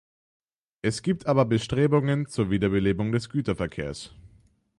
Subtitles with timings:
[0.81, 4.11] Es gibt aber Bestrebungen zur Wiederbelebung des Güterverkehrs.